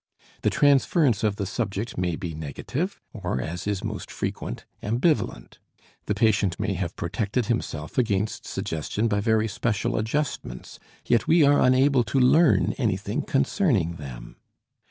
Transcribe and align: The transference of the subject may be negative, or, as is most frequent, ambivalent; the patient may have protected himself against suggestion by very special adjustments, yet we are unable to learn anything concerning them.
The 0.41 0.49
transference 0.49 1.23
of 1.23 1.35
the 1.35 1.45
subject 1.45 1.95
may 1.95 2.15
be 2.15 2.33
negative, 2.33 2.99
or, 3.13 3.39
as 3.39 3.67
is 3.67 3.83
most 3.83 4.09
frequent, 4.09 4.65
ambivalent; 4.81 5.59
the 6.07 6.15
patient 6.15 6.59
may 6.59 6.73
have 6.73 6.95
protected 6.95 7.45
himself 7.45 7.99
against 7.99 8.47
suggestion 8.47 9.07
by 9.07 9.19
very 9.19 9.47
special 9.47 9.97
adjustments, 9.99 10.79
yet 11.05 11.27
we 11.27 11.43
are 11.43 11.61
unable 11.61 12.03
to 12.05 12.19
learn 12.19 12.73
anything 12.79 13.21
concerning 13.21 13.97
them. 13.97 14.37